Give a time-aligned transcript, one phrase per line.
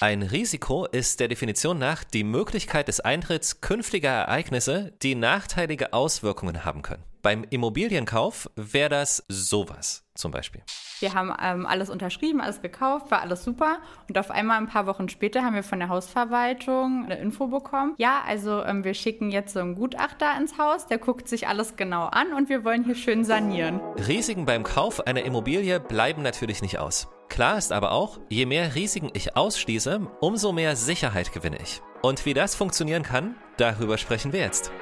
[0.00, 6.64] Ein Risiko ist der Definition nach die Möglichkeit des Eintritts künftiger Ereignisse, die nachteilige Auswirkungen
[6.64, 7.02] haben können.
[7.20, 10.62] Beim Immobilienkauf wäre das sowas zum Beispiel.
[11.00, 13.78] Wir haben ähm, alles unterschrieben, alles gekauft, war alles super.
[14.08, 17.94] Und auf einmal ein paar Wochen später haben wir von der Hausverwaltung eine Info bekommen.
[17.98, 21.74] Ja, also ähm, wir schicken jetzt so einen Gutachter ins Haus, der guckt sich alles
[21.74, 23.80] genau an und wir wollen hier schön sanieren.
[24.06, 27.08] Risiken beim Kauf einer Immobilie bleiben natürlich nicht aus.
[27.28, 31.82] Klar ist aber auch, je mehr Risiken ich ausschließe, umso mehr Sicherheit gewinne ich.
[32.02, 34.72] Und wie das funktionieren kann, darüber sprechen wir jetzt.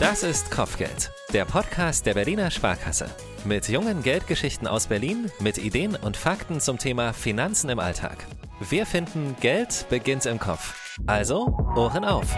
[0.00, 3.08] Das ist Kopfgeld, der Podcast der Berliner Sparkasse.
[3.44, 8.26] Mit jungen Geldgeschichten aus Berlin, mit Ideen und Fakten zum Thema Finanzen im Alltag.
[8.60, 10.98] Wir finden, Geld beginnt im Kopf.
[11.06, 12.34] Also, Ohren auf.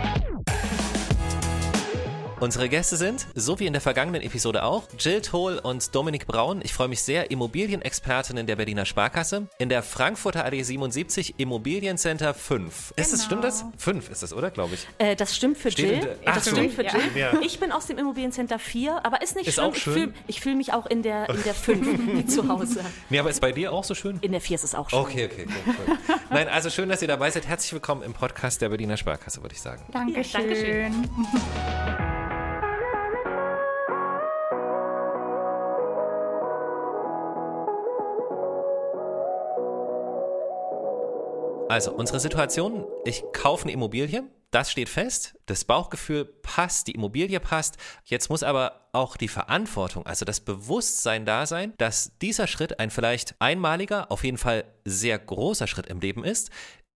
[2.38, 6.60] Unsere Gäste sind, so wie in der vergangenen Episode auch, Jill Tohl und Dominik Braun.
[6.62, 9.48] Ich freue mich sehr, Immobilienexpertinnen der Berliner Sparkasse.
[9.58, 12.92] In der Frankfurter Allee 77 Immobiliencenter 5.
[12.96, 13.64] Ist das, stimmt das?
[13.78, 14.86] 5 ist das, oder, glaube ich?
[14.98, 16.00] Äh, das stimmt für Steht Jill.
[16.00, 16.50] der- Ach das so.
[16.50, 16.92] stimmt für Ja.
[16.92, 17.02] Jill.
[17.16, 17.32] Ja.
[17.40, 19.66] Ich bin aus dem Immobiliencenter 4, aber ist nicht Ist schlimm.
[19.70, 19.92] auch Ich schön.
[19.94, 21.86] fühle ich fühl mich auch in der, in der 5
[22.18, 22.84] wie zu Hause.
[23.08, 24.18] Nee, aber ist bei dir auch so schön?
[24.20, 24.98] In der 4 ist es auch schön.
[24.98, 25.96] Okay, okay, cool, cool.
[26.28, 27.46] Nein, also schön, dass ihr dabei seid.
[27.48, 29.82] Herzlich willkommen im Podcast der Berliner Sparkasse, würde ich sagen.
[29.90, 30.42] Dankeschön.
[30.42, 31.08] Dankeschön.
[41.76, 47.38] Also, unsere Situation, ich kaufe eine Immobilie, das steht fest, das Bauchgefühl passt, die Immobilie
[47.38, 47.76] passt.
[48.06, 52.88] Jetzt muss aber auch die Verantwortung, also das Bewusstsein da sein, dass dieser Schritt ein
[52.90, 56.48] vielleicht einmaliger, auf jeden Fall sehr großer Schritt im Leben ist.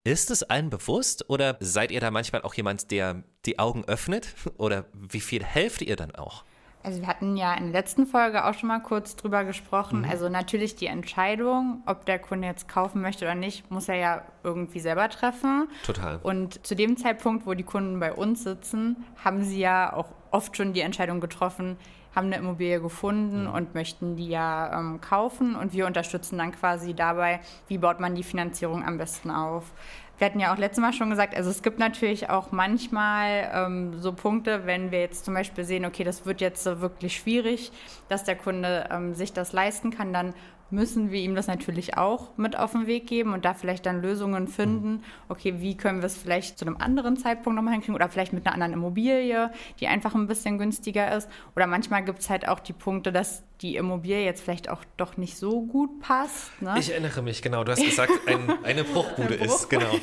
[0.03, 4.27] Ist es allen bewusst oder seid ihr da manchmal auch jemand, der die Augen öffnet?
[4.57, 6.45] Oder wie viel helft ihr dann auch?
[6.83, 10.05] Also wir hatten ja in der letzten Folge auch schon mal kurz drüber gesprochen.
[10.09, 14.21] Also natürlich die Entscheidung, ob der Kunde jetzt kaufen möchte oder nicht, muss er ja
[14.43, 15.67] irgendwie selber treffen.
[15.85, 16.19] Total.
[16.23, 20.55] Und zu dem Zeitpunkt, wo die Kunden bei uns sitzen, haben sie ja auch oft
[20.55, 21.77] schon die Entscheidung getroffen,
[22.15, 25.55] haben eine Immobilie gefunden und möchten die ja ähm, kaufen.
[25.55, 29.71] Und wir unterstützen dann quasi dabei, wie baut man die Finanzierung am besten auf.
[30.17, 34.01] Wir hatten ja auch letztes Mal schon gesagt, also es gibt natürlich auch manchmal ähm,
[34.01, 37.71] so Punkte, wenn wir jetzt zum Beispiel sehen, okay, das wird jetzt wirklich schwierig,
[38.09, 40.33] dass der Kunde ähm, sich das leisten kann, dann
[40.69, 44.01] müssen wir ihm das natürlich auch mit auf den Weg geben und da vielleicht dann
[44.01, 45.03] Lösungen finden.
[45.29, 48.45] Okay, wie können wir es vielleicht zu einem anderen Zeitpunkt nochmal hinkriegen oder vielleicht mit
[48.45, 51.29] einer anderen Immobilie, die einfach ein bisschen günstiger ist.
[51.55, 55.17] Oder manchmal gibt es halt auch die Punkte, dass die Immobilie jetzt vielleicht auch doch
[55.17, 56.61] nicht so gut passt.
[56.61, 56.75] Ne?
[56.77, 57.63] Ich erinnere mich, genau.
[57.63, 59.91] Du hast gesagt, ein, eine Bruchbude ist, genau.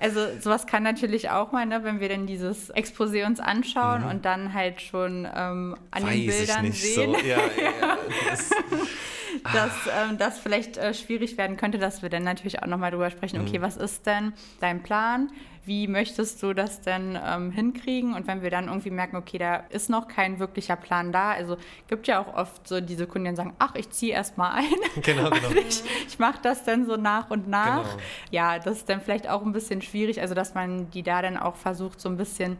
[0.00, 4.24] Also sowas kann natürlich auch mal, ne, wenn wir dann dieses Exposé uns anschauen und
[4.24, 7.26] dann halt schon ähm, an den Bildern sehen, so.
[7.26, 7.98] Ja, ja, ja.
[9.44, 12.90] Das, dass ähm, das vielleicht äh, schwierig werden könnte, dass wir dann natürlich auch nochmal
[12.90, 15.30] drüber sprechen, okay, was ist denn dein Plan?
[15.64, 18.14] Wie möchtest du das denn ähm, hinkriegen?
[18.14, 21.58] Und wenn wir dann irgendwie merken, okay, da ist noch kein wirklicher Plan da, also
[21.88, 24.64] gibt ja auch oft so diese Kunden, die sagen, ach, ich ziehe erst mal ein.
[25.02, 25.60] genau, genau.
[25.68, 27.82] ich ich mache das dann so nach und nach.
[27.82, 28.02] Genau.
[28.30, 31.36] Ja, das ist dann vielleicht auch ein bisschen schwierig, also dass man die da dann
[31.36, 32.56] auch versucht, so ein bisschen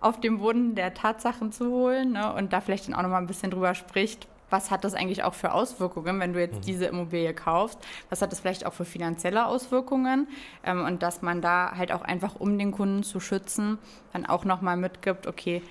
[0.00, 2.32] auf den Boden der Tatsachen zu holen ne?
[2.32, 4.26] und da vielleicht dann auch nochmal ein bisschen drüber spricht.
[4.50, 7.78] Was hat das eigentlich auch für Auswirkungen, wenn du jetzt diese Immobilie kaufst?
[8.10, 10.28] Was hat das vielleicht auch für finanzielle Auswirkungen?
[10.64, 13.78] Ähm, und dass man da halt auch einfach, um den Kunden zu schützen,
[14.12, 15.62] dann auch nochmal mitgibt, okay,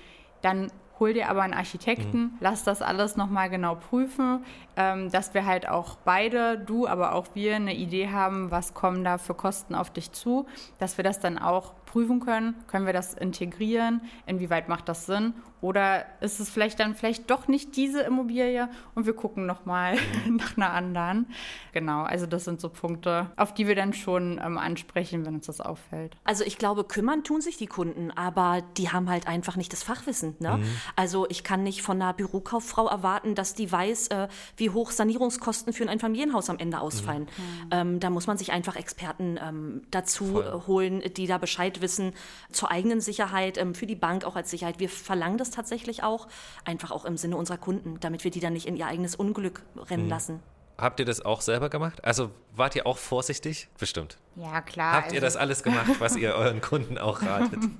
[0.42, 4.44] dann hol dir aber einen Architekten, lass das alles nochmal genau prüfen,
[4.76, 9.18] dass wir halt auch beide, du, aber auch wir, eine Idee haben, was kommen da
[9.18, 10.46] für Kosten auf dich zu,
[10.78, 15.32] dass wir das dann auch prüfen können, können wir das integrieren, inwieweit macht das Sinn
[15.62, 19.96] oder ist es vielleicht dann vielleicht doch nicht diese Immobilie und wir gucken nochmal
[20.28, 21.26] nach einer anderen.
[21.72, 25.46] Genau, also das sind so Punkte, auf die wir dann schon ähm, ansprechen, wenn uns
[25.46, 26.16] das auffällt.
[26.24, 29.82] Also ich glaube, kümmern tun sich die Kunden, aber die haben halt einfach nicht das
[29.82, 30.36] Fachwissen.
[30.38, 30.60] Ne?
[30.94, 35.72] Also ich kann nicht von einer Bürokauffrau erwarten, dass die weiß, äh, wie hoch Sanierungskosten
[35.72, 37.28] für ein Einfamilienhaus am Ende ausfallen.
[37.70, 40.46] Ähm, da muss man sich einfach Experten ähm, dazu Voll.
[40.46, 42.12] äh, holen, die da Bescheid wissen
[42.50, 44.78] zur eigenen Sicherheit, ähm, für die Bank auch als Sicherheit.
[44.78, 46.28] Wir verlangen das tatsächlich auch,
[46.64, 49.62] einfach auch im Sinne unserer Kunden, damit wir die dann nicht in ihr eigenes Unglück
[49.90, 50.40] rennen lassen.
[50.78, 52.04] Habt ihr das auch selber gemacht?
[52.04, 53.68] Also wart ihr auch vorsichtig?
[53.78, 54.18] Bestimmt.
[54.36, 54.92] Ja, klar.
[54.92, 57.60] Habt ihr das alles gemacht, was ihr euren Kunden auch ratet?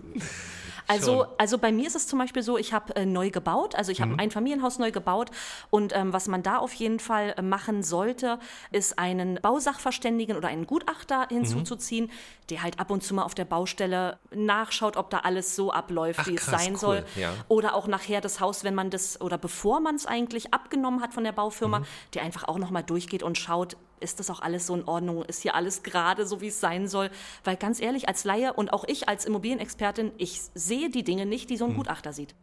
[0.89, 1.27] Also, Schon.
[1.39, 4.01] also bei mir ist es zum Beispiel so, ich habe äh, neu gebaut, also ich
[4.01, 5.31] habe ein Familienhaus neu gebaut
[5.71, 8.39] und ähm, was man da auf jeden Fall äh, machen sollte,
[8.71, 12.11] ist einen Bausachverständigen oder einen Gutachter hinzuzuziehen,
[12.51, 16.21] der halt ab und zu mal auf der Baustelle nachschaut, ob da alles so abläuft,
[16.23, 17.05] Ach, wie es krass, sein cool, soll.
[17.17, 17.33] ja.
[17.49, 21.13] Oder auch nachher das Haus, wenn man das oder bevor man es eigentlich abgenommen hat
[21.13, 21.85] von der Baufirma, Mhm.
[22.15, 25.25] der einfach auch nochmal durchgeht und schaut, ist das auch alles so in Ordnung?
[25.25, 27.11] Ist hier alles gerade so, wie es sein soll?
[27.45, 31.51] Weil ganz ehrlich, als Laie und auch ich als Immobilienexpertin, ich sehe die Dinge nicht,
[31.51, 31.79] die so ein hm.
[31.79, 32.35] Gutachter sieht.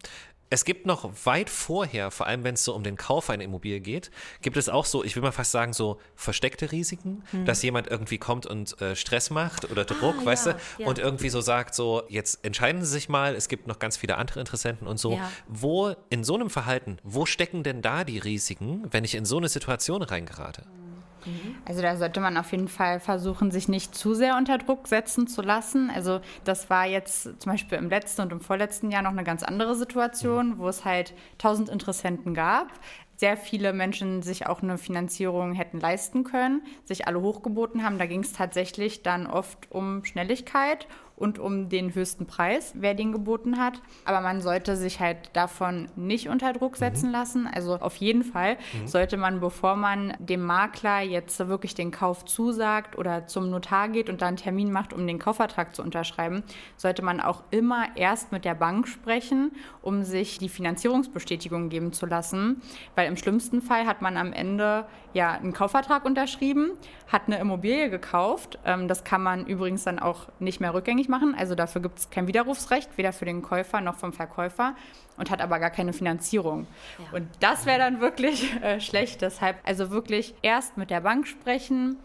[0.54, 3.80] Es gibt noch weit vorher, vor allem wenn es so um den Kauf einer Immobilie
[3.80, 4.12] geht,
[4.44, 7.46] gibt es auch so, ich will mal fast sagen, so versteckte Risiken, hm.
[7.46, 10.88] dass jemand irgendwie kommt und äh, Stress macht oder Druck, ah, weißt ja, du, ja.
[10.88, 14.16] und irgendwie so sagt, so, jetzt entscheiden Sie sich mal, es gibt noch ganz viele
[14.18, 15.14] andere Interessenten und so.
[15.14, 15.32] Ja.
[15.48, 19.38] Wo in so einem Verhalten, wo stecken denn da die Risiken, wenn ich in so
[19.38, 20.66] eine Situation reingerate?
[20.68, 20.83] Mhm.
[21.26, 21.56] Mhm.
[21.66, 25.28] Also da sollte man auf jeden Fall versuchen, sich nicht zu sehr unter Druck setzen
[25.28, 25.92] zu lassen.
[25.94, 29.44] Also das war jetzt zum Beispiel im letzten und im vorletzten Jahr noch eine ganz
[29.44, 32.68] andere Situation, wo es halt tausend Interessenten gab
[33.16, 37.98] sehr viele Menschen sich auch eine Finanzierung hätten leisten können, sich alle hochgeboten haben.
[37.98, 40.88] Da ging es tatsächlich dann oft um Schnelligkeit
[41.24, 43.82] und um den höchsten Preis, wer den geboten hat.
[44.04, 47.14] Aber man sollte sich halt davon nicht unter Druck setzen mhm.
[47.14, 47.48] lassen.
[47.48, 48.88] Also auf jeden Fall mhm.
[48.88, 54.10] sollte man, bevor man dem Makler jetzt wirklich den Kauf zusagt oder zum Notar geht
[54.10, 56.44] und da einen Termin macht, um den Kaufvertrag zu unterschreiben,
[56.76, 62.06] sollte man auch immer erst mit der Bank sprechen, um sich die Finanzierungsbestätigung geben zu
[62.06, 62.62] lassen.
[62.96, 66.72] Weil im schlimmsten Fall hat man am Ende ja einen Kaufvertrag unterschrieben,
[67.08, 68.60] hat eine Immobilie gekauft.
[68.66, 71.13] Ähm, das kann man übrigens dann auch nicht mehr rückgängig machen.
[71.36, 74.76] Also dafür gibt es kein Widerrufsrecht, weder für den Käufer noch vom Verkäufer
[75.18, 76.68] und hat aber gar keine Finanzierung.
[76.98, 77.18] Ja.
[77.18, 79.22] Und das wäre dann wirklich äh, schlecht.
[79.22, 81.98] Deshalb also wirklich erst mit der Bank sprechen,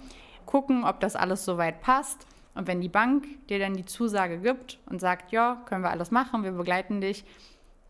[0.47, 2.27] gucken, ob das alles soweit passt.
[2.55, 6.11] Und wenn die Bank dir dann die Zusage gibt und sagt, ja, können wir alles
[6.11, 7.25] machen, wir begleiten dich,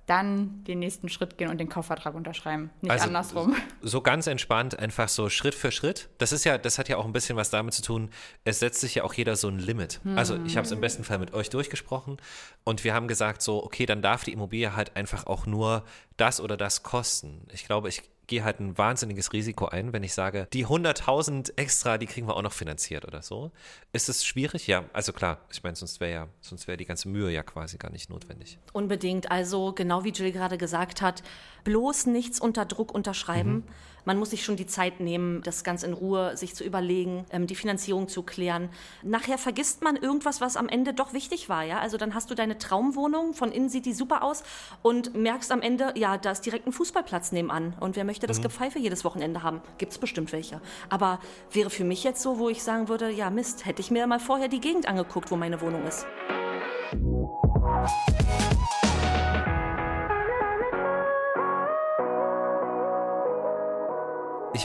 [0.09, 2.71] dann den nächsten Schritt gehen und den Kaufvertrag unterschreiben.
[2.81, 3.55] Nicht also andersrum.
[3.83, 6.09] So ganz entspannt, einfach so Schritt für Schritt.
[6.19, 8.11] Das ist ja, das hat ja auch ein bisschen was damit zu tun,
[8.45, 10.01] es setzt sich ja auch jeder so ein Limit.
[10.03, 10.17] Hm.
[10.17, 12.17] Also ich habe es im besten Fall mit euch durchgesprochen
[12.65, 15.85] und wir haben gesagt so, okay, dann darf die Immobilie halt einfach auch nur
[16.17, 17.47] das oder das kosten.
[17.53, 21.99] Ich glaube, ich gehe halt ein wahnsinniges Risiko ein, wenn ich sage, die 100.000 extra,
[21.99, 23.51] die kriegen wir auch noch finanziert oder so.
[23.93, 24.69] Ist es schwierig?
[24.69, 25.39] Ja, also klar.
[25.51, 28.59] Ich meine, sonst wäre ja, sonst wäre die ganze Mühe ja quasi gar nicht notwendig.
[28.73, 29.31] Unbedingt.
[29.31, 31.23] Also genau wie Jill gerade gesagt hat,
[31.65, 33.53] bloß nichts unter Druck unterschreiben.
[33.53, 33.65] Mhm
[34.09, 37.47] man muss sich schon die Zeit nehmen, das ganz in Ruhe sich zu überlegen, ähm,
[37.47, 38.71] die Finanzierung zu klären.
[39.03, 41.63] Nachher vergisst man irgendwas, was am Ende doch wichtig war.
[41.63, 41.81] Ja?
[41.81, 44.45] Also dann hast du deine Traumwohnung, von innen sieht die super aus
[44.81, 47.75] und merkst am Ende, ja, da ist direkt ein Fußballplatz nebenan.
[47.81, 48.45] Und wer möchte das mhm.
[48.45, 49.61] Gepfeife jedes Wochenende haben?
[49.77, 50.63] Gibt es bestimmt welche.
[50.89, 51.21] Aber
[51.53, 54.21] wäre für mich jetzt so, wo ich sagen würde, ja Mist, hätte ich mir mal
[54.21, 56.07] vorher die Gegend angeguckt, wo meine Wohnung ist.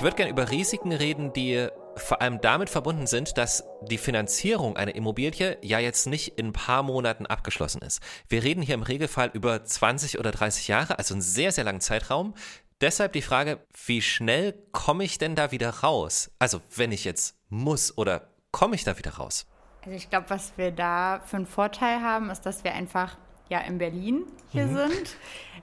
[0.03, 4.95] Würde gerne über Risiken reden, die vor allem damit verbunden sind, dass die Finanzierung einer
[4.95, 8.01] Immobilie ja jetzt nicht in ein paar Monaten abgeschlossen ist.
[8.27, 11.81] Wir reden hier im Regelfall über 20 oder 30 Jahre, also einen sehr, sehr langen
[11.81, 12.33] Zeitraum.
[12.81, 16.31] Deshalb die Frage, wie schnell komme ich denn da wieder raus?
[16.37, 19.45] Also wenn ich jetzt muss oder komme ich da wieder raus?
[19.85, 23.17] Also ich glaube, was wir da für einen Vorteil haben, ist, dass wir einfach
[23.53, 24.77] ja in Berlin hier mhm.
[24.77, 25.17] sind,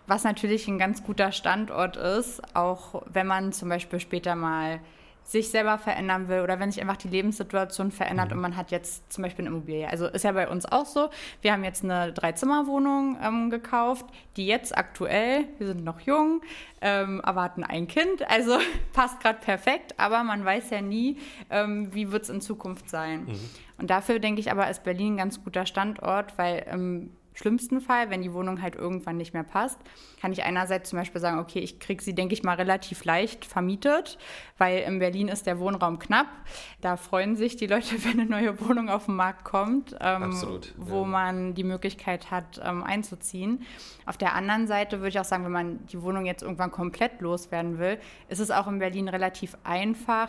[0.07, 4.81] was natürlich ein ganz guter Standort ist, auch wenn man zum Beispiel später mal
[5.23, 8.37] sich selber verändern will oder wenn sich einfach die Lebenssituation verändert mhm.
[8.37, 9.89] und man hat jetzt zum Beispiel eine Immobilie.
[9.89, 11.09] Also ist ja bei uns auch so.
[11.41, 14.07] Wir haben jetzt eine Dreizimmerwohnung ähm, gekauft,
[14.37, 16.43] die jetzt aktuell, wir sind noch jung,
[16.81, 18.29] ähm, erwarten ein Kind.
[18.29, 18.59] Also
[18.93, 21.19] passt gerade perfekt, aber man weiß ja nie,
[21.51, 23.27] ähm, wie wird es in Zukunft sein.
[23.27, 23.51] Mhm.
[23.79, 28.11] Und dafür denke ich aber, ist Berlin ein ganz guter Standort, weil ähm, schlimmsten Fall,
[28.11, 29.79] wenn die Wohnung halt irgendwann nicht mehr passt,
[30.20, 33.47] kann ich einerseits zum Beispiel sagen, okay, ich kriege sie, denke ich mal, relativ leicht
[33.47, 34.19] vermietet,
[34.59, 36.27] weil in Berlin ist der Wohnraum knapp.
[36.82, 40.75] Da freuen sich die Leute, wenn eine neue Wohnung auf den Markt kommt, ähm, Absolut,
[40.77, 41.06] wo ja.
[41.06, 43.63] man die Möglichkeit hat, ähm, einzuziehen.
[44.05, 47.20] Auf der anderen Seite würde ich auch sagen, wenn man die Wohnung jetzt irgendwann komplett
[47.20, 50.29] loswerden will, ist es auch in Berlin relativ einfach,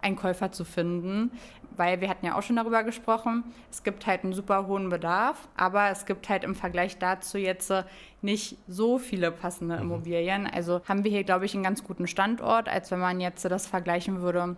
[0.00, 1.32] einen Käufer zu finden,
[1.76, 5.48] weil wir hatten ja auch schon darüber gesprochen, es gibt halt einen super hohen Bedarf,
[5.56, 7.84] aber es gibt halt im Vergleich dazu jetzt äh,
[8.22, 9.82] nicht so viele passende mhm.
[9.82, 10.46] Immobilien.
[10.46, 13.66] Also haben wir hier, glaube ich, einen ganz guten Standort, als wenn man jetzt das
[13.66, 14.56] vergleichen würde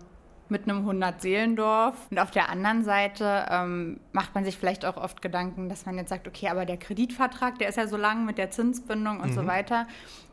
[0.50, 1.94] mit einem 100-Seelendorf.
[2.10, 5.96] Und auf der anderen Seite ähm, macht man sich vielleicht auch oft Gedanken, dass man
[5.96, 9.30] jetzt sagt, okay, aber der Kreditvertrag, der ist ja so lang mit der Zinsbindung und
[9.30, 9.34] mhm.
[9.34, 9.86] so weiter.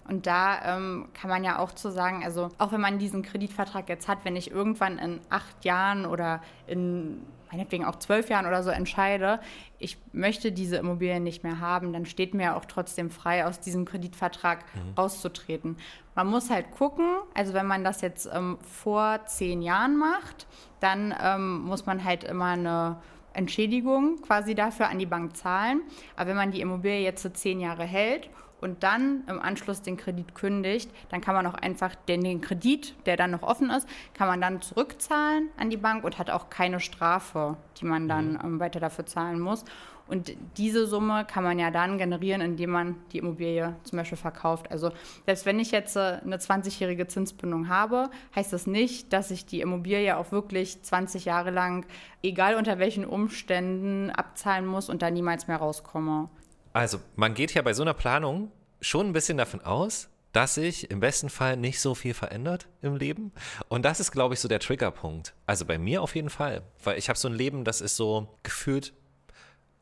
[0.07, 3.89] Und da ähm, kann man ja auch zu sagen, also auch wenn man diesen Kreditvertrag
[3.89, 8.63] jetzt hat, wenn ich irgendwann in acht Jahren oder in meinetwegen auch zwölf Jahren oder
[8.63, 9.39] so entscheide,
[9.79, 13.85] ich möchte diese Immobilien nicht mehr haben, dann steht mir auch trotzdem frei, aus diesem
[13.85, 14.93] Kreditvertrag mhm.
[14.97, 15.77] rauszutreten.
[16.15, 20.47] Man muss halt gucken, also wenn man das jetzt ähm, vor zehn Jahren macht,
[20.79, 22.97] dann ähm, muss man halt immer eine
[23.33, 25.81] Entschädigung quasi dafür an die Bank zahlen.
[26.15, 28.29] Aber wenn man die Immobilie jetzt so zehn Jahre hält
[28.61, 32.95] und dann im Anschluss den Kredit kündigt, dann kann man auch einfach den, den Kredit,
[33.05, 36.49] der dann noch offen ist, kann man dann zurückzahlen an die Bank und hat auch
[36.49, 38.39] keine Strafe, die man dann mhm.
[38.43, 39.65] ähm, weiter dafür zahlen muss.
[40.07, 44.69] Und diese Summe kann man ja dann generieren, indem man die Immobilie zum Beispiel verkauft.
[44.69, 44.91] Also
[45.25, 49.61] selbst wenn ich jetzt äh, eine 20-jährige Zinsbindung habe, heißt das nicht, dass ich die
[49.61, 51.87] Immobilie auch wirklich 20 Jahre lang,
[52.21, 56.29] egal unter welchen Umständen, abzahlen muss und da niemals mehr rauskomme.
[56.75, 58.51] Also man geht ja bei so einer Planung
[58.81, 62.97] schon ein bisschen davon aus, dass sich im besten Fall nicht so viel verändert im
[62.97, 63.31] Leben.
[63.69, 65.33] Und das ist, glaube ich, so der Triggerpunkt.
[65.45, 66.63] Also bei mir auf jeden Fall.
[66.83, 68.91] Weil ich habe so ein Leben, das ist so gefühlt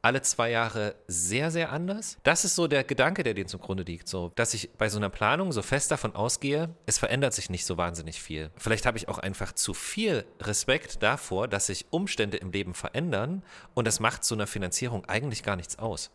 [0.04, 2.20] alle zwei Jahre sehr, sehr anders.
[2.22, 4.08] Das ist so der Gedanke, der dem zugrunde liegt.
[4.08, 7.66] So, dass ich bei so einer Planung so fest davon ausgehe, es verändert sich nicht
[7.66, 8.52] so wahnsinnig viel.
[8.56, 13.42] Vielleicht habe ich auch einfach zu viel Respekt davor, dass sich Umstände im Leben verändern
[13.74, 16.12] und das macht so einer Finanzierung eigentlich gar nichts aus.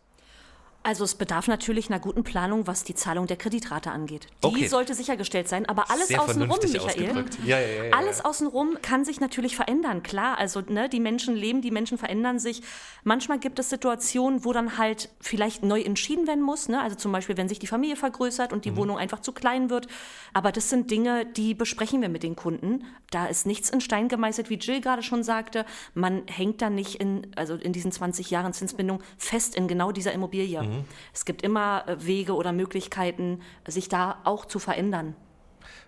[0.81, 4.27] Also es bedarf natürlich einer guten Planung, was die Zahlung der Kreditrate angeht.
[4.43, 4.67] Die okay.
[4.67, 9.19] sollte sichergestellt sein, aber alles Sehr außenrum, Michael, ja, ja, ja, alles außenrum kann sich
[9.19, 10.03] natürlich verändern.
[10.03, 12.61] Klar, also ne, die Menschen leben, die Menschen verändern sich.
[13.03, 16.69] Manchmal gibt es Situationen, wo dann halt vielleicht neu entschieden werden muss.
[16.69, 16.81] Ne?
[16.81, 18.77] Also zum Beispiel, wenn sich die Familie vergrößert und die mhm.
[18.77, 19.87] Wohnung einfach zu klein wird.
[20.33, 22.85] Aber das sind Dinge, die besprechen wir mit den Kunden.
[23.11, 25.65] Da ist nichts in Stein gemeißelt, wie Jill gerade schon sagte.
[25.93, 30.13] Man hängt da nicht in, also in diesen 20 Jahren Zinsbindung fest in genau dieser
[30.13, 30.61] Immobilie.
[30.61, 30.68] Mhm.
[31.13, 35.15] Es gibt immer äh, Wege oder Möglichkeiten, sich da auch zu verändern.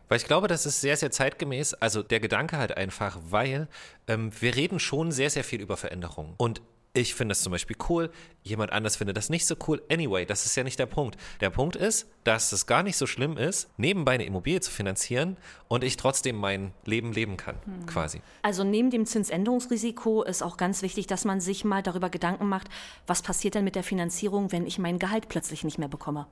[0.07, 1.73] Weil ich glaube, das ist sehr, sehr zeitgemäß.
[1.75, 3.69] Also der Gedanke halt einfach, weil
[4.07, 6.33] ähm, wir reden schon sehr, sehr viel über Veränderungen.
[6.37, 6.61] Und
[6.93, 8.11] ich finde das zum Beispiel cool,
[8.43, 9.81] jemand anders findet das nicht so cool.
[9.89, 11.17] Anyway, das ist ja nicht der Punkt.
[11.39, 15.37] Der Punkt ist, dass es gar nicht so schlimm ist, nebenbei eine Immobilie zu finanzieren
[15.69, 17.85] und ich trotzdem mein Leben leben kann, hm.
[17.85, 18.21] quasi.
[18.41, 22.67] Also neben dem Zinsänderungsrisiko ist auch ganz wichtig, dass man sich mal darüber Gedanken macht,
[23.07, 26.27] was passiert denn mit der Finanzierung, wenn ich mein Gehalt plötzlich nicht mehr bekomme.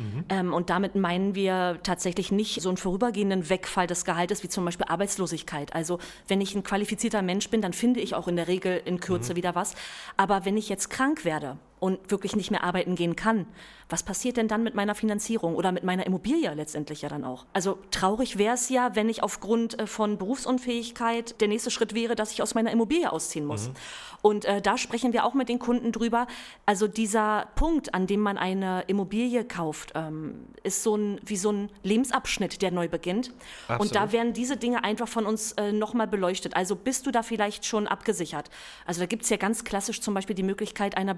[0.00, 0.24] Mhm.
[0.28, 4.64] Ähm, und damit meinen wir tatsächlich nicht so einen vorübergehenden Wegfall des Gehaltes wie zum
[4.64, 5.74] Beispiel Arbeitslosigkeit.
[5.74, 9.00] Also wenn ich ein qualifizierter Mensch bin, dann finde ich auch in der Regel in
[9.00, 9.36] Kürze mhm.
[9.36, 9.74] wieder was.
[10.16, 13.46] Aber wenn ich jetzt krank werde und wirklich nicht mehr arbeiten gehen kann,
[13.90, 17.46] was passiert denn dann mit meiner Finanzierung oder mit meiner Immobilie letztendlich ja dann auch?
[17.52, 22.14] Also traurig wäre es ja, wenn ich aufgrund äh, von Berufsunfähigkeit der nächste Schritt wäre,
[22.14, 23.68] dass ich aus meiner Immobilie ausziehen muss.
[23.68, 23.74] Mhm.
[24.22, 26.26] Und äh, da sprechen wir auch mit den Kunden drüber.
[26.66, 31.50] Also dieser Punkt, an dem man eine Immobilie kauft, ähm, ist so ein, wie so
[31.50, 33.32] ein Lebensabschnitt, der neu beginnt.
[33.66, 33.80] Absolut.
[33.80, 36.54] Und da werden diese Dinge einfach von uns äh, nochmal beleuchtet.
[36.54, 38.50] Also bist du da vielleicht schon abgesichert?
[38.84, 41.14] Also da gibt es ja ganz klassisch zum Beispiel die Möglichkeit einer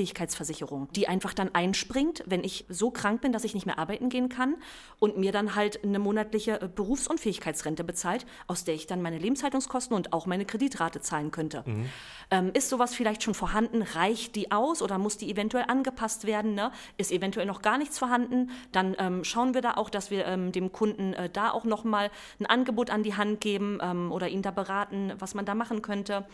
[0.00, 4.08] Berufsunfähigkeitsversicherung, die einfach dann einspringt, wenn ich so krank bin, dass ich nicht mehr arbeiten
[4.08, 4.56] gehen kann
[4.98, 9.94] und mir dann halt eine monatliche äh, Berufsunfähigkeitsrente bezahlt, aus der ich dann meine Lebenshaltungskosten
[9.94, 11.62] und auch meine Kreditrate zahlen könnte.
[11.66, 11.88] Mhm.
[12.30, 13.82] Ähm, ist sowas vielleicht schon vorhanden?
[13.82, 16.54] Reicht die aus oder muss die eventuell angepasst werden?
[16.54, 16.70] Ne?
[16.96, 18.50] Ist eventuell noch gar nichts vorhanden?
[18.72, 22.10] Dann ähm, schauen wir da auch, dass wir ähm, dem Kunden äh, da auch nochmal
[22.38, 25.82] ein Angebot an die Hand geben ähm, oder ihn da beraten, was man da machen
[25.82, 26.24] könnte.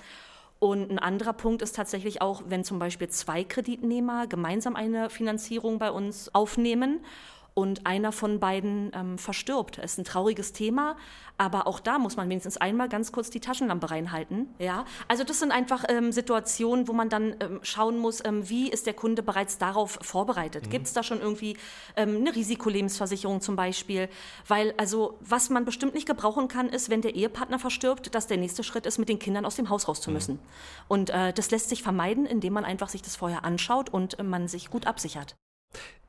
[0.59, 5.79] Und ein anderer Punkt ist tatsächlich auch, wenn zum Beispiel zwei Kreditnehmer gemeinsam eine Finanzierung
[5.79, 7.01] bei uns aufnehmen
[7.57, 9.79] und einer von beiden ähm, verstirbt.
[9.79, 10.95] Das ist ein trauriges Thema,
[11.39, 14.55] aber auch da muss man wenigstens einmal ganz kurz die Taschenlampe reinhalten.
[14.59, 14.85] Ja?
[15.09, 18.87] Also das sind einfach ähm, Situationen, wo man dann ähm, schauen muss, ähm, wie ist
[18.87, 20.67] der Kunde bereits darauf vorbereitet.
[20.67, 20.71] Mhm.
[20.71, 21.57] Gibt es da schon irgendwie
[21.97, 24.11] ähm, eine Risikolebensversicherung zum Beispiel?
[24.47, 28.37] Weil also was man bestimmt nicht gebrauchen kann, ist, wenn der Ehepartner verstirbt, dass der
[28.37, 30.15] nächste Schritt ist, mit den Kindern aus dem Haus raus zu mhm.
[30.15, 30.35] müssen.
[30.35, 30.41] Mhm.
[30.89, 34.23] Und äh, das lässt sich vermeiden, indem man einfach sich das vorher anschaut und äh,
[34.23, 35.37] man sich gut absichert.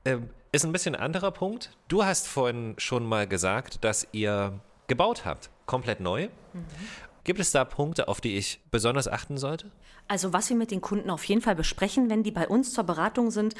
[0.07, 1.71] Ähm, ist ein bisschen ein anderer Punkt.
[1.89, 6.29] Du hast vorhin schon mal gesagt, dass ihr gebaut habt, komplett neu.
[6.53, 6.65] Mhm.
[7.25, 9.69] Gibt es da Punkte, auf die ich besonders achten sollte?
[10.07, 12.85] Also was wir mit den Kunden auf jeden Fall besprechen, wenn die bei uns zur
[12.85, 13.55] Beratung sind,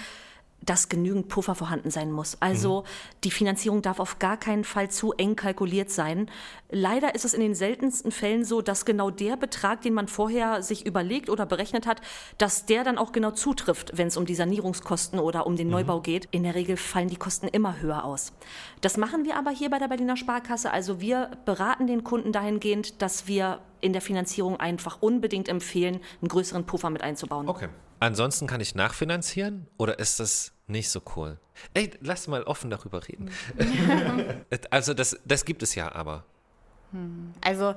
[0.61, 2.37] dass genügend Puffer vorhanden sein muss.
[2.41, 2.85] Also mhm.
[3.23, 6.29] die Finanzierung darf auf gar keinen Fall zu eng kalkuliert sein.
[6.69, 10.61] Leider ist es in den seltensten Fällen so, dass genau der Betrag, den man vorher
[10.61, 12.01] sich überlegt oder berechnet hat,
[12.37, 15.73] dass der dann auch genau zutrifft, wenn es um die Sanierungskosten oder um den mhm.
[15.73, 16.27] Neubau geht.
[16.31, 18.33] In der Regel fallen die Kosten immer höher aus.
[18.81, 20.71] Das machen wir aber hier bei der Berliner Sparkasse.
[20.71, 26.29] Also wir beraten den Kunden dahingehend, dass wir in der Finanzierung einfach unbedingt empfehlen, einen
[26.29, 27.47] größeren Puffer mit einzubauen.
[27.47, 27.69] Okay.
[27.99, 31.39] Ansonsten kann ich nachfinanzieren oder ist das nicht so cool?
[31.73, 33.31] Ey, lass mal offen darüber reden.
[34.69, 36.25] also das, das gibt es ja aber.
[36.91, 37.33] Hm.
[37.41, 37.75] Also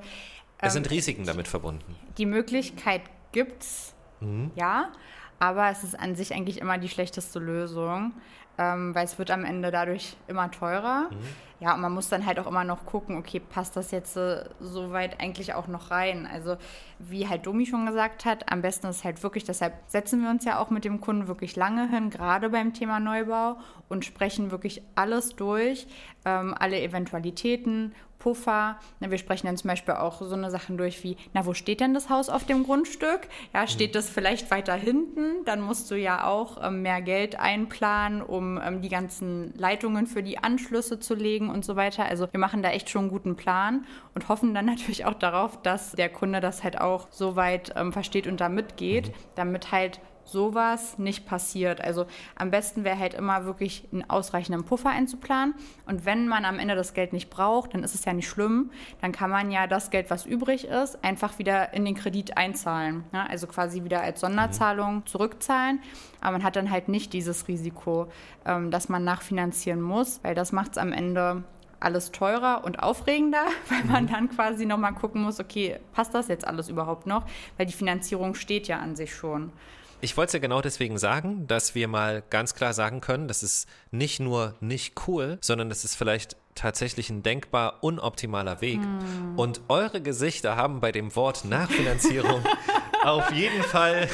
[0.59, 1.97] es sind ähm, Risiken damit verbunden.
[2.19, 4.51] Die Möglichkeit gibt's, mhm.
[4.55, 4.93] ja.
[5.39, 8.13] Aber es ist an sich eigentlich immer die schlechteste Lösung,
[8.61, 11.09] ähm, weil es wird am Ende dadurch immer teurer.
[11.11, 11.17] Mhm.
[11.61, 14.45] Ja, und man muss dann halt auch immer noch gucken, okay, passt das jetzt äh,
[14.61, 16.29] so weit eigentlich auch noch rein?
[16.31, 16.57] Also
[16.99, 20.45] wie halt Domi schon gesagt hat, am besten ist halt wirklich, deshalb setzen wir uns
[20.45, 24.83] ja auch mit dem Kunden wirklich lange hin, gerade beim Thema Neubau und sprechen wirklich
[24.95, 25.87] alles durch,
[26.25, 28.79] ähm, alle Eventualitäten Puffer.
[29.01, 31.95] wir sprechen dann zum Beispiel auch so eine Sachen durch wie, na, wo steht denn
[31.95, 33.23] das Haus auf dem Grundstück?
[33.53, 33.95] Ja, steht mhm.
[33.95, 35.45] das vielleicht weiter hinten?
[35.47, 40.23] Dann musst du ja auch ähm, mehr Geld einplanen, um ähm, die ganzen Leitungen für
[40.23, 42.05] die Anschlüsse zu legen und so weiter.
[42.05, 45.61] Also wir machen da echt schon einen guten Plan und hoffen dann natürlich auch darauf,
[45.63, 49.13] dass der Kunde das halt auch so weit ähm, versteht und da mitgeht, mhm.
[49.35, 50.01] damit halt
[50.31, 51.81] sowas nicht passiert.
[51.81, 52.07] Also
[52.37, 55.55] am besten wäre halt immer wirklich einen ausreichenden Puffer einzuplanen.
[55.87, 58.71] Und wenn man am Ende das Geld nicht braucht, dann ist es ja nicht schlimm.
[59.01, 63.05] Dann kann man ja das Geld, was übrig ist, einfach wieder in den Kredit einzahlen.
[63.13, 65.07] Ja, also quasi wieder als Sonderzahlung mhm.
[65.07, 65.81] zurückzahlen.
[66.21, 68.09] Aber man hat dann halt nicht dieses Risiko,
[68.45, 71.45] ähm, dass man nachfinanzieren muss, weil das macht es am Ende
[71.81, 74.09] alles teurer und aufregender, weil man mhm.
[74.09, 77.25] dann quasi nochmal gucken muss, okay, passt das jetzt alles überhaupt noch?
[77.57, 79.53] Weil die Finanzierung steht ja an sich schon.
[80.03, 83.43] Ich wollte es ja genau deswegen sagen, dass wir mal ganz klar sagen können, das
[83.43, 88.81] ist nicht nur nicht cool, sondern das ist vielleicht tatsächlich ein denkbar unoptimaler Weg.
[88.81, 89.39] Hm.
[89.39, 92.43] Und eure Gesichter haben bei dem Wort Nachfinanzierung
[93.05, 94.09] auf jeden Fall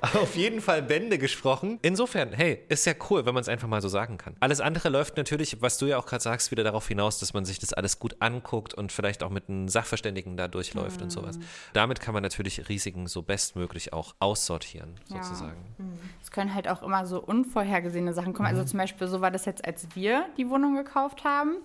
[0.14, 1.78] auf jeden Fall Bände gesprochen.
[1.82, 4.36] Insofern, hey, ist ja cool, wenn man es einfach mal so sagen kann.
[4.40, 7.44] Alles andere läuft natürlich, was du ja auch gerade sagst, wieder darauf hinaus, dass man
[7.44, 11.04] sich das alles gut anguckt und vielleicht auch mit einem Sachverständigen da durchläuft mhm.
[11.04, 11.38] und sowas.
[11.38, 11.44] Mhm.
[11.72, 15.64] Damit kann man natürlich Risiken so bestmöglich auch aussortieren, sozusagen.
[15.78, 15.84] Ja.
[15.84, 15.98] Mhm.
[16.22, 18.46] Es können halt auch immer so unvorhergesehene Sachen kommen.
[18.46, 18.60] Also mhm.
[18.60, 21.56] Also zum Beispiel, so war das jetzt, als wir die Wohnung gekauft haben.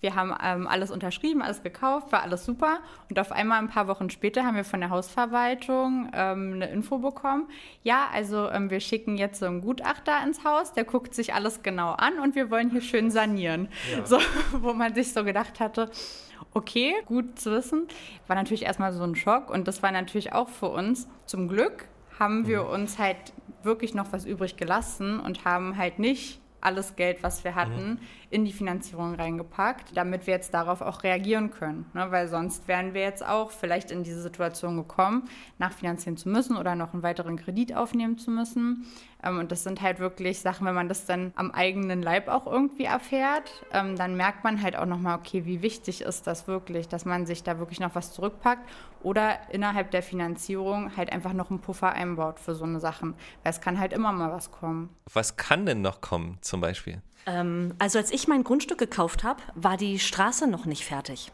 [0.00, 2.78] Wir haben ähm, alles unterschrieben, alles gekauft, war alles super.
[3.08, 6.98] Und auf einmal ein paar Wochen später haben wir von der Hausverwaltung ähm, eine Info
[6.98, 7.48] bekommen.
[7.82, 11.62] Ja, also ähm, wir schicken jetzt so einen Gutachter ins Haus, der guckt sich alles
[11.62, 13.68] genau an und wir wollen hier schön sanieren.
[13.94, 14.06] Ja.
[14.06, 14.18] So,
[14.52, 15.90] wo man sich so gedacht hatte,
[16.54, 17.86] okay, gut zu wissen.
[18.26, 21.86] War natürlich erstmal so ein Schock und das war natürlich auch für uns zum Glück
[22.20, 22.70] haben wir mhm.
[22.70, 23.16] uns halt
[23.64, 27.98] wirklich noch was übrig gelassen und haben halt nicht alles Geld, was wir hatten, mhm.
[28.30, 31.86] In die Finanzierung reingepackt, damit wir jetzt darauf auch reagieren können.
[31.94, 32.06] Ne?
[32.10, 36.76] Weil sonst wären wir jetzt auch vielleicht in diese Situation gekommen, nachfinanzieren zu müssen oder
[36.76, 38.86] noch einen weiteren Kredit aufnehmen zu müssen.
[39.24, 42.46] Ähm, und das sind halt wirklich Sachen, wenn man das dann am eigenen Leib auch
[42.46, 46.86] irgendwie erfährt, ähm, dann merkt man halt auch nochmal, okay, wie wichtig ist das wirklich,
[46.86, 48.68] dass man sich da wirklich noch was zurückpackt
[49.02, 53.14] oder innerhalb der Finanzierung halt einfach noch einen Puffer einbaut für so eine Sachen.
[53.42, 54.90] Weil es kann halt immer mal was kommen.
[55.12, 57.02] Was kann denn noch kommen zum Beispiel?
[57.26, 61.32] Ähm, also als ich mein Grundstück gekauft habe, war die Straße noch nicht fertig.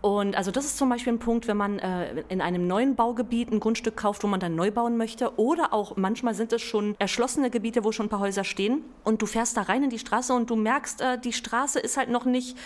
[0.00, 3.50] Und also das ist zum Beispiel ein Punkt, wenn man äh, in einem neuen Baugebiet
[3.50, 5.38] ein Grundstück kauft, wo man dann neu bauen möchte.
[5.38, 8.84] Oder auch manchmal sind es schon erschlossene Gebiete, wo schon ein paar Häuser stehen.
[9.02, 11.96] Und du fährst da rein in die Straße und du merkst, äh, die Straße ist
[11.96, 12.56] halt noch nicht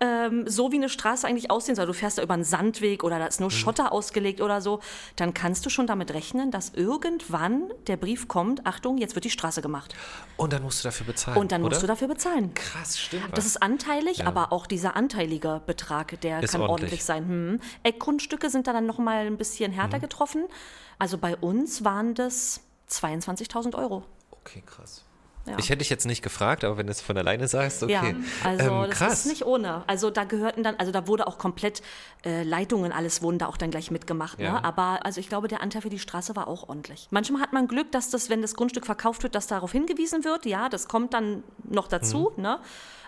[0.00, 1.86] ähm, so wie eine Straße eigentlich aussehen soll.
[1.86, 3.54] Du fährst da über einen Sandweg oder da ist nur mhm.
[3.54, 4.80] Schotter ausgelegt oder so.
[5.16, 9.30] Dann kannst du schon damit rechnen, dass irgendwann der Brief kommt, Achtung, jetzt wird die
[9.30, 9.94] Straße gemacht.
[10.36, 11.38] Und dann musst du dafür bezahlen.
[11.38, 11.70] Und dann oder?
[11.70, 12.52] musst du dafür bezahlen.
[12.54, 13.36] Krass, stimmt.
[13.36, 14.26] Das ist anteilig, ja.
[14.26, 17.28] aber auch dieser anteilige Betrag, der ist kann ordentlich, ordentlich sein.
[17.28, 17.60] Hm.
[17.82, 20.02] Eckgrundstücke sind da dann nochmal ein bisschen härter mhm.
[20.02, 20.44] getroffen.
[20.98, 24.04] Also bei uns waren das 22.000 Euro.
[24.30, 25.05] Okay, krass.
[25.46, 25.56] Ja.
[25.58, 27.92] Ich hätte dich jetzt nicht gefragt, aber wenn du es von alleine sagst, okay.
[27.92, 28.02] Ja,
[28.42, 29.84] also ähm, das ist nicht ohne.
[29.86, 31.82] Also da gehörten dann, also da wurde auch komplett
[32.24, 34.38] äh, Leitungen, alles wurden da auch dann gleich mitgemacht.
[34.38, 34.46] Ne?
[34.46, 34.52] Ja.
[34.54, 34.64] Ne?
[34.64, 37.06] Aber also ich glaube, der Anteil für die Straße war auch ordentlich.
[37.10, 40.46] Manchmal hat man Glück, dass das, wenn das Grundstück verkauft wird, dass darauf hingewiesen wird.
[40.46, 42.32] Ja, das kommt dann noch dazu.
[42.36, 42.42] Mhm.
[42.42, 42.58] Ne?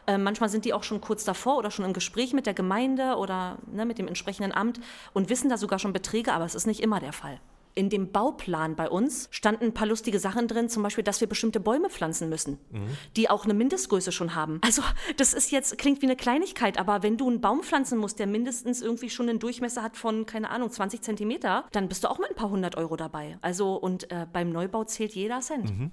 [0.06, 3.16] Äh, manchmal sind die auch schon kurz davor oder schon im Gespräch mit der Gemeinde
[3.16, 4.80] oder ne, mit dem entsprechenden Amt
[5.12, 7.40] und wissen da sogar schon Beträge, aber es ist nicht immer der Fall
[7.74, 11.28] in dem Bauplan bei uns standen ein paar lustige Sachen drin, zum Beispiel, dass wir
[11.28, 12.88] bestimmte Bäume pflanzen müssen, mhm.
[13.16, 14.60] die auch eine Mindestgröße schon haben.
[14.62, 14.82] Also
[15.16, 18.26] das ist jetzt, klingt wie eine Kleinigkeit, aber wenn du einen Baum pflanzen musst, der
[18.26, 22.18] mindestens irgendwie schon einen Durchmesser hat von, keine Ahnung, 20 Zentimeter, dann bist du auch
[22.18, 23.38] mit ein paar hundert Euro dabei.
[23.40, 25.70] Also und äh, beim Neubau zählt jeder Cent.
[25.70, 25.92] Mhm.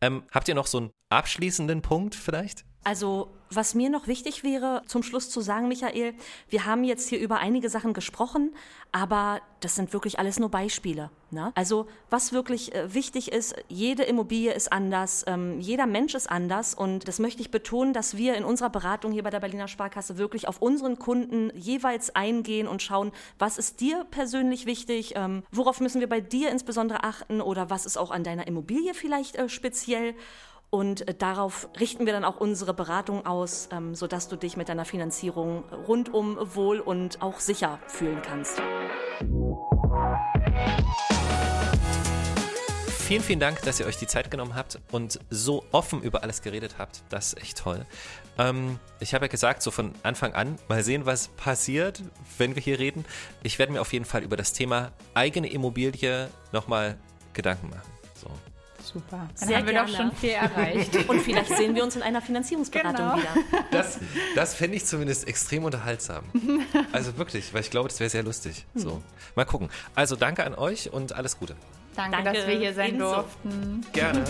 [0.00, 2.64] Ähm, habt ihr noch so einen abschließenden Punkt vielleicht?
[2.82, 6.14] Also, was mir noch wichtig wäre, zum Schluss zu sagen, Michael,
[6.48, 8.54] wir haben jetzt hier über einige Sachen gesprochen,
[8.90, 11.10] aber das sind wirklich alles nur Beispiele.
[11.30, 11.52] Ne?
[11.54, 16.74] Also, was wirklich äh, wichtig ist, jede Immobilie ist anders, ähm, jeder Mensch ist anders
[16.74, 20.18] und das möchte ich betonen, dass wir in unserer Beratung hier bei der Berliner Sparkasse
[20.18, 25.80] wirklich auf unseren Kunden jeweils eingehen und schauen, was ist dir persönlich wichtig, ähm, worauf
[25.80, 29.48] müssen wir bei dir insbesondere achten oder was ist auch an deiner Immobilie vielleicht äh,
[29.48, 30.14] speziell.
[30.70, 34.68] Und äh, darauf richten wir dann auch unsere Beratung aus, ähm, sodass du dich mit
[34.68, 38.62] deiner Finanzierung rundum wohl und auch sicher fühlen kannst.
[43.10, 46.42] Vielen, vielen Dank, dass ihr euch die Zeit genommen habt und so offen über alles
[46.42, 47.02] geredet habt.
[47.08, 47.84] Das ist echt toll.
[48.38, 52.04] Ähm, ich habe ja gesagt, so von Anfang an, mal sehen, was passiert,
[52.38, 53.04] wenn wir hier reden.
[53.42, 56.98] Ich werde mir auf jeden Fall über das Thema eigene Immobilie nochmal
[57.32, 57.89] Gedanken machen.
[58.82, 59.28] Super.
[59.38, 59.88] Dann Sehr haben wir gerne.
[59.90, 60.96] doch schon viel erreicht.
[61.08, 63.16] Und vielleicht sehen wir uns in einer Finanzierungsberatung Genau.
[63.16, 63.64] wieder.
[63.70, 63.98] Das,
[64.34, 66.24] das fände ich zumindest extrem unterhaltsam.
[66.92, 68.64] Also wirklich, weil ich glaube, das wäre sehr lustig.
[68.74, 69.02] So,
[69.36, 69.68] mal gucken.
[69.94, 71.54] Also danke an euch und alles Gute.
[71.96, 73.14] Danke, Danke, dass wir hier sein ebenso.
[73.14, 73.86] durften.
[73.92, 74.24] Gerne.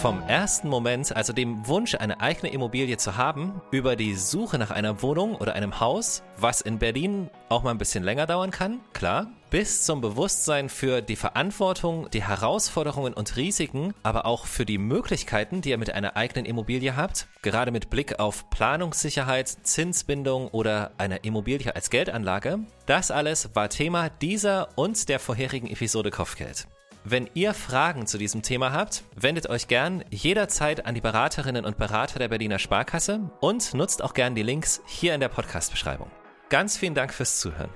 [0.00, 4.70] Vom ersten Moment, also dem Wunsch, eine eigene Immobilie zu haben, über die Suche nach
[4.70, 8.80] einer Wohnung oder einem Haus, was in Berlin auch mal ein bisschen länger dauern kann,
[8.94, 14.78] klar, bis zum Bewusstsein für die Verantwortung, die Herausforderungen und Risiken, aber auch für die
[14.78, 20.92] Möglichkeiten, die ihr mit einer eigenen Immobilie habt, gerade mit Blick auf Planungssicherheit, Zinsbindung oder
[20.96, 22.60] einer Immobilie als Geldanlage.
[22.86, 26.68] Das alles war Thema dieser und der vorherigen Episode Kopfgeld.
[27.04, 31.78] Wenn ihr Fragen zu diesem Thema habt, wendet euch gern jederzeit an die Beraterinnen und
[31.78, 36.10] Berater der Berliner Sparkasse und nutzt auch gern die Links hier in der Podcast-Beschreibung.
[36.50, 37.70] Ganz vielen Dank fürs Zuhören.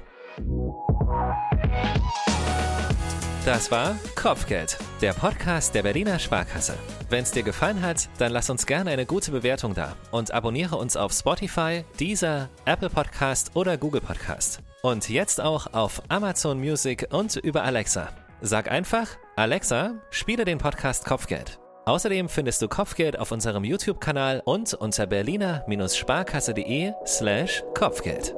[3.47, 6.75] Das war Kopfgeld, der Podcast der Berliner Sparkasse.
[7.09, 10.77] Wenn es dir gefallen hat, dann lass uns gerne eine gute Bewertung da und abonniere
[10.77, 14.61] uns auf Spotify, Deezer, Apple Podcast oder Google Podcast.
[14.83, 18.09] Und jetzt auch auf Amazon Music und über Alexa.
[18.47, 21.59] Sag einfach, Alexa, spiele den Podcast Kopfgeld.
[21.87, 28.35] Außerdem findest du Kopfgeld auf unserem YouTube-Kanal und unter berliner-sparkasse.de slash Kopfgeld.